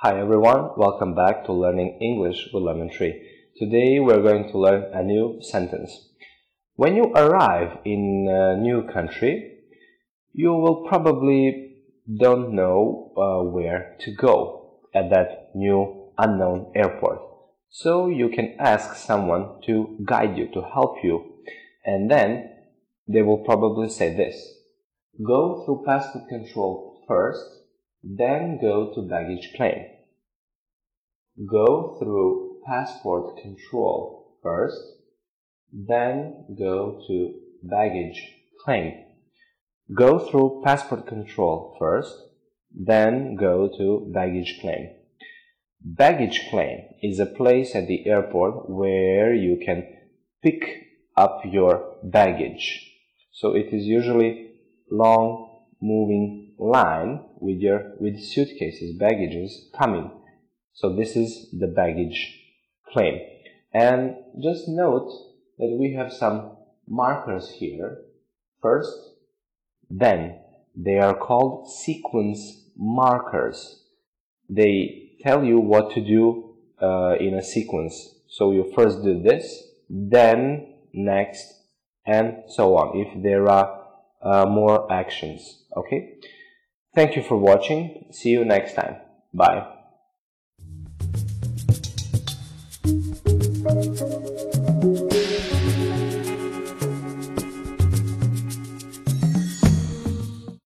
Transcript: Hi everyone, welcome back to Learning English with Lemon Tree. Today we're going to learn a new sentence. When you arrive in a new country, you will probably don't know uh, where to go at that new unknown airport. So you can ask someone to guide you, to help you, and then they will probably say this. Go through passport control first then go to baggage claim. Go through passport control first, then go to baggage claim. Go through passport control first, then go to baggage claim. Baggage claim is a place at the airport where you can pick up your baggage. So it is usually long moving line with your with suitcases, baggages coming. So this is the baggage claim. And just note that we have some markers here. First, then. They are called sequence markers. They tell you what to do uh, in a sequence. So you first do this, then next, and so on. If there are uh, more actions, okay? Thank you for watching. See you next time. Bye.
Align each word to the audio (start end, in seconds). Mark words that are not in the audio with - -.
Hi 0.00 0.16
everyone, 0.16 0.70
welcome 0.76 1.16
back 1.16 1.44
to 1.46 1.52
Learning 1.52 1.98
English 2.00 2.50
with 2.54 2.62
Lemon 2.62 2.88
Tree. 2.88 3.20
Today 3.56 3.98
we're 3.98 4.22
going 4.22 4.48
to 4.52 4.56
learn 4.56 4.84
a 4.94 5.02
new 5.02 5.40
sentence. 5.40 5.90
When 6.76 6.94
you 6.94 7.06
arrive 7.16 7.78
in 7.84 8.28
a 8.30 8.56
new 8.56 8.86
country, 8.92 9.58
you 10.32 10.52
will 10.52 10.86
probably 10.86 11.82
don't 12.16 12.54
know 12.54 13.10
uh, 13.16 13.42
where 13.50 13.96
to 13.98 14.14
go 14.14 14.78
at 14.94 15.10
that 15.10 15.50
new 15.56 16.12
unknown 16.16 16.70
airport. 16.76 17.18
So 17.68 18.08
you 18.08 18.28
can 18.28 18.54
ask 18.60 18.94
someone 18.94 19.60
to 19.66 19.98
guide 20.04 20.38
you, 20.38 20.46
to 20.54 20.62
help 20.62 20.98
you, 21.02 21.42
and 21.84 22.08
then 22.08 22.48
they 23.08 23.22
will 23.22 23.42
probably 23.42 23.88
say 23.88 24.14
this. 24.16 24.36
Go 25.26 25.64
through 25.64 25.82
passport 25.84 26.28
control 26.28 27.02
first 27.08 27.58
then 28.02 28.58
go 28.60 28.92
to 28.94 29.02
baggage 29.02 29.52
claim. 29.56 29.84
Go 31.46 31.96
through 31.98 32.60
passport 32.66 33.36
control 33.40 34.38
first, 34.42 34.80
then 35.72 36.46
go 36.58 37.00
to 37.06 37.34
baggage 37.62 38.20
claim. 38.64 39.04
Go 39.94 40.18
through 40.18 40.62
passport 40.64 41.06
control 41.06 41.76
first, 41.78 42.14
then 42.74 43.36
go 43.36 43.68
to 43.78 44.10
baggage 44.12 44.58
claim. 44.60 44.90
Baggage 45.80 46.48
claim 46.50 46.80
is 47.02 47.20
a 47.20 47.26
place 47.26 47.74
at 47.74 47.86
the 47.86 48.06
airport 48.06 48.68
where 48.68 49.32
you 49.32 49.60
can 49.64 49.86
pick 50.42 50.62
up 51.16 51.42
your 51.44 51.96
baggage. 52.02 52.84
So 53.32 53.54
it 53.54 53.72
is 53.72 53.84
usually 53.84 54.50
long 54.90 55.66
moving 55.80 56.54
line 56.58 57.20
with 57.40 57.58
your 57.58 57.92
with 58.00 58.20
suitcases, 58.20 58.98
baggages 58.98 59.70
coming. 59.78 60.10
So 60.72 60.94
this 60.94 61.16
is 61.16 61.50
the 61.52 61.66
baggage 61.66 62.40
claim. 62.92 63.20
And 63.72 64.16
just 64.42 64.68
note 64.68 65.10
that 65.58 65.76
we 65.78 65.94
have 65.94 66.12
some 66.12 66.56
markers 66.86 67.50
here. 67.50 67.98
First, 68.60 68.96
then. 69.90 70.40
They 70.80 70.98
are 70.98 71.14
called 71.14 71.68
sequence 71.68 72.70
markers. 72.76 73.82
They 74.48 75.14
tell 75.20 75.42
you 75.42 75.58
what 75.58 75.90
to 75.94 76.00
do 76.00 76.54
uh, 76.80 77.16
in 77.18 77.34
a 77.34 77.42
sequence. 77.42 78.14
So 78.28 78.52
you 78.52 78.72
first 78.76 79.02
do 79.02 79.20
this, 79.20 79.64
then 79.90 80.74
next, 80.92 81.46
and 82.06 82.44
so 82.48 82.76
on. 82.76 82.96
If 82.96 83.22
there 83.22 83.48
are 83.48 83.86
uh, 84.22 84.46
more 84.46 84.90
actions, 84.92 85.64
okay? 85.76 86.18
Thank 86.94 87.16
you 87.16 87.22
for 87.22 87.36
watching. 87.36 88.10
See 88.12 88.30
you 88.30 88.44
next 88.44 88.74
time. 88.74 88.96
Bye. 89.34 89.77